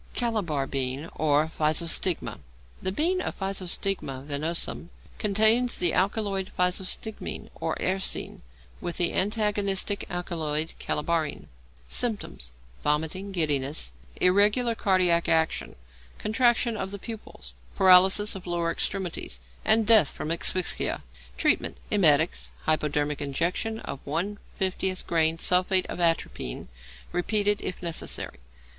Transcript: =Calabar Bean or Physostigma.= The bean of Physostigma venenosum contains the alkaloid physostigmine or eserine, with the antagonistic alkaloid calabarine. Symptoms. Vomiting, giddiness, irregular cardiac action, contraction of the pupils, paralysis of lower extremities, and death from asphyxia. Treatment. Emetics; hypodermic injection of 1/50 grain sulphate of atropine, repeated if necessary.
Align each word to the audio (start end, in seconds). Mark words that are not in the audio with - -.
=Calabar 0.15 0.65
Bean 0.65 1.11
or 1.13 1.45
Physostigma.= 1.45 2.39
The 2.81 2.91
bean 2.91 3.21
of 3.21 3.37
Physostigma 3.37 4.25
venenosum 4.25 4.89
contains 5.19 5.77
the 5.77 5.93
alkaloid 5.93 6.49
physostigmine 6.57 7.51
or 7.53 7.75
eserine, 7.75 8.41
with 8.81 8.97
the 8.97 9.13
antagonistic 9.13 10.07
alkaloid 10.09 10.73
calabarine. 10.79 11.49
Symptoms. 11.87 12.49
Vomiting, 12.83 13.31
giddiness, 13.31 13.91
irregular 14.19 14.73
cardiac 14.73 15.29
action, 15.29 15.75
contraction 16.17 16.75
of 16.75 16.89
the 16.89 16.97
pupils, 16.97 17.53
paralysis 17.75 18.33
of 18.33 18.47
lower 18.47 18.71
extremities, 18.71 19.39
and 19.63 19.85
death 19.85 20.09
from 20.13 20.31
asphyxia. 20.31 21.03
Treatment. 21.37 21.77
Emetics; 21.91 22.49
hypodermic 22.61 23.21
injection 23.21 23.79
of 23.81 24.03
1/50 24.05 25.05
grain 25.05 25.37
sulphate 25.37 25.85
of 25.85 25.99
atropine, 25.99 26.69
repeated 27.11 27.61
if 27.61 27.83
necessary. 27.83 28.39